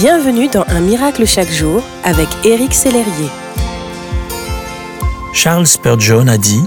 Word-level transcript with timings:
Bienvenue 0.00 0.48
dans 0.48 0.64
Un 0.68 0.80
miracle 0.80 1.26
chaque 1.26 1.50
jour 1.50 1.82
avec 2.04 2.26
Éric 2.46 2.72
Sellerier. 2.72 3.28
Charles 5.34 5.66
Spurgeon 5.66 6.26
a 6.26 6.38
dit 6.38 6.62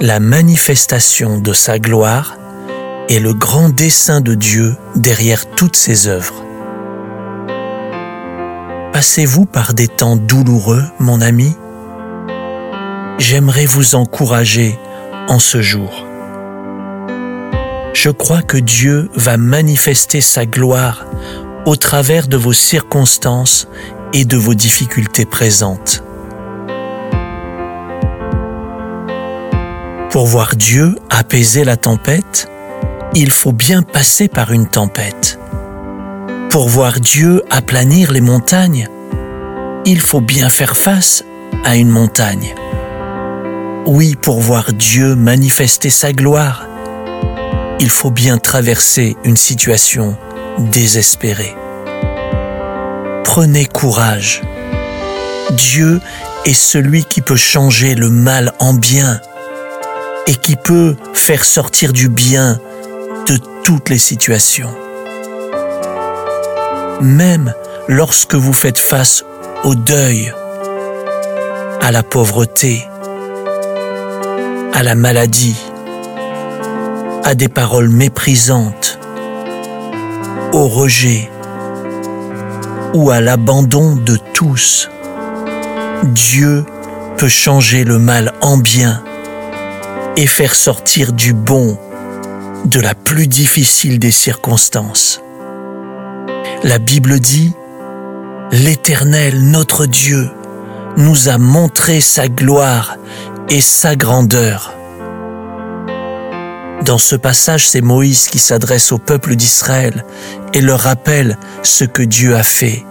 La 0.00 0.18
manifestation 0.18 1.38
de 1.38 1.52
sa 1.52 1.78
gloire 1.78 2.36
est 3.08 3.20
le 3.20 3.32
grand 3.32 3.68
dessein 3.68 4.20
de 4.20 4.34
Dieu 4.34 4.74
derrière 4.96 5.48
toutes 5.50 5.76
ses 5.76 6.08
œuvres. 6.08 6.42
Passez-vous 8.92 9.46
par 9.46 9.72
des 9.72 9.86
temps 9.86 10.16
douloureux, 10.16 10.82
mon 10.98 11.20
ami? 11.20 11.54
J'aimerais 13.18 13.66
vous 13.66 13.94
encourager 13.94 14.76
en 15.28 15.38
ce 15.38 15.62
jour. 15.62 16.04
Je 17.94 18.10
crois 18.10 18.42
que 18.42 18.58
Dieu 18.58 19.10
va 19.14 19.36
manifester 19.36 20.20
sa 20.20 20.44
gloire 20.44 21.04
au 21.68 21.76
travers 21.76 22.28
de 22.28 22.38
vos 22.38 22.54
circonstances 22.54 23.68
et 24.14 24.24
de 24.24 24.38
vos 24.38 24.54
difficultés 24.54 25.26
présentes. 25.26 26.02
Pour 30.10 30.24
voir 30.24 30.56
Dieu 30.56 30.96
apaiser 31.10 31.64
la 31.64 31.76
tempête, 31.76 32.48
il 33.14 33.30
faut 33.30 33.52
bien 33.52 33.82
passer 33.82 34.28
par 34.28 34.50
une 34.50 34.66
tempête. 34.66 35.38
Pour 36.48 36.70
voir 36.70 37.00
Dieu 37.00 37.42
aplanir 37.50 38.12
les 38.12 38.22
montagnes, 38.22 38.88
il 39.84 40.00
faut 40.00 40.22
bien 40.22 40.48
faire 40.48 40.74
face 40.74 41.22
à 41.66 41.76
une 41.76 41.90
montagne. 41.90 42.54
Oui, 43.84 44.16
pour 44.16 44.40
voir 44.40 44.72
Dieu 44.72 45.14
manifester 45.14 45.90
sa 45.90 46.14
gloire, 46.14 46.66
il 47.78 47.90
faut 47.90 48.10
bien 48.10 48.38
traverser 48.38 49.18
une 49.22 49.36
situation 49.36 50.16
désespérée. 50.58 51.54
Prenez 53.30 53.66
courage. 53.66 54.40
Dieu 55.50 56.00
est 56.46 56.54
celui 56.54 57.04
qui 57.04 57.20
peut 57.20 57.36
changer 57.36 57.94
le 57.94 58.08
mal 58.08 58.54
en 58.58 58.72
bien 58.72 59.20
et 60.26 60.34
qui 60.34 60.56
peut 60.56 60.96
faire 61.12 61.44
sortir 61.44 61.92
du 61.92 62.08
bien 62.08 62.58
de 63.26 63.38
toutes 63.64 63.90
les 63.90 63.98
situations. 63.98 64.74
Même 67.02 67.52
lorsque 67.86 68.34
vous 68.34 68.54
faites 68.54 68.78
face 68.78 69.26
au 69.62 69.74
deuil, 69.74 70.32
à 71.82 71.92
la 71.92 72.02
pauvreté, 72.02 72.88
à 74.72 74.82
la 74.82 74.94
maladie, 74.94 75.60
à 77.24 77.34
des 77.34 77.48
paroles 77.48 77.90
méprisantes, 77.90 78.98
au 80.54 80.66
rejet 80.66 81.28
ou 82.94 83.10
à 83.10 83.20
l'abandon 83.20 83.96
de 83.96 84.16
tous. 84.34 84.90
Dieu 86.04 86.64
peut 87.16 87.28
changer 87.28 87.84
le 87.84 87.98
mal 87.98 88.32
en 88.40 88.56
bien 88.56 89.02
et 90.16 90.26
faire 90.26 90.54
sortir 90.54 91.12
du 91.12 91.32
bon 91.32 91.78
de 92.64 92.80
la 92.80 92.94
plus 92.94 93.26
difficile 93.26 93.98
des 93.98 94.10
circonstances. 94.10 95.20
La 96.64 96.78
Bible 96.78 97.20
dit, 97.20 97.52
L'Éternel, 98.50 99.42
notre 99.42 99.86
Dieu, 99.86 100.30
nous 100.96 101.28
a 101.28 101.38
montré 101.38 102.00
sa 102.00 102.28
gloire 102.28 102.96
et 103.48 103.60
sa 103.60 103.94
grandeur. 103.94 104.77
Dans 106.88 106.96
ce 106.96 107.16
passage, 107.16 107.68
c'est 107.68 107.82
Moïse 107.82 108.28
qui 108.28 108.38
s'adresse 108.38 108.92
au 108.92 108.98
peuple 108.98 109.36
d'Israël 109.36 110.06
et 110.54 110.62
leur 110.62 110.80
rappelle 110.80 111.36
ce 111.62 111.84
que 111.84 112.02
Dieu 112.02 112.34
a 112.34 112.42
fait 112.42 112.82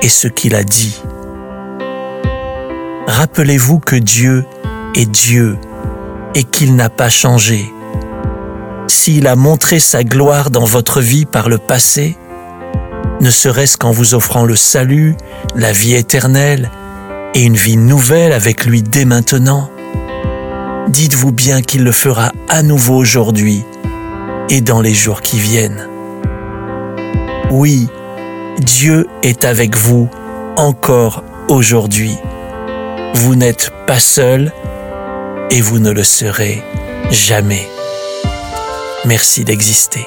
et 0.00 0.08
ce 0.08 0.26
qu'il 0.26 0.54
a 0.54 0.64
dit. 0.64 1.02
Rappelez-vous 3.06 3.78
que 3.78 3.96
Dieu 3.96 4.46
est 4.94 5.04
Dieu 5.04 5.58
et 6.34 6.44
qu'il 6.44 6.74
n'a 6.76 6.88
pas 6.88 7.10
changé. 7.10 7.70
S'il 8.86 9.26
a 9.26 9.36
montré 9.36 9.80
sa 9.80 10.02
gloire 10.02 10.48
dans 10.48 10.64
votre 10.64 11.02
vie 11.02 11.26
par 11.26 11.50
le 11.50 11.58
passé, 11.58 12.16
ne 13.20 13.30
serait-ce 13.30 13.76
qu'en 13.76 13.90
vous 13.90 14.14
offrant 14.14 14.46
le 14.46 14.56
salut, 14.56 15.14
la 15.54 15.72
vie 15.72 15.94
éternelle 15.94 16.70
et 17.34 17.44
une 17.44 17.56
vie 17.56 17.76
nouvelle 17.76 18.32
avec 18.32 18.64
lui 18.64 18.82
dès 18.82 19.04
maintenant, 19.04 19.70
dites-vous 20.88 21.32
bien 21.32 21.62
qu'il 21.62 21.84
le 21.84 21.92
fera 21.92 22.32
à 22.48 22.62
nouveau 22.62 22.96
aujourd'hui 22.96 23.64
et 24.48 24.60
dans 24.60 24.80
les 24.80 24.94
jours 24.94 25.20
qui 25.20 25.38
viennent. 25.38 25.88
Oui, 27.50 27.88
Dieu 28.58 29.06
est 29.22 29.44
avec 29.44 29.76
vous 29.76 30.08
encore 30.56 31.24
aujourd'hui. 31.48 32.16
Vous 33.14 33.34
n'êtes 33.34 33.70
pas 33.86 33.98
seul 33.98 34.52
et 35.50 35.60
vous 35.60 35.78
ne 35.78 35.90
le 35.90 36.04
serez 36.04 36.62
jamais. 37.10 37.68
Merci 39.04 39.44
d'exister. 39.44 40.06